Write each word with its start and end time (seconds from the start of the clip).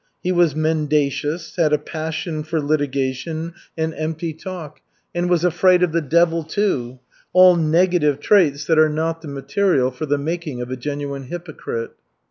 He 0.23 0.31
was 0.31 0.55
mendacious, 0.55 1.57
had 1.57 1.73
a 1.73 1.77
passion 1.77 2.41
for 2.41 2.59
litigation 2.59 3.53
and 3.77 3.93
empty 3.93 4.33
talk, 4.33 4.81
and 5.13 5.29
was 5.29 5.43
afraid 5.43 5.83
of 5.83 5.91
the 5.91 6.01
devil, 6.01 6.43
too 6.43 6.97
all 7.33 7.55
negative 7.55 8.19
traits 8.19 8.65
that 8.65 8.79
are 8.79 8.89
not 8.89 9.21
the 9.21 9.27
material 9.27 9.91
for 9.91 10.07
the 10.07 10.17
making 10.17 10.59
of 10.59 10.71
a 10.71 10.75
genuine 10.75 11.25
hypocrite. 11.25 11.91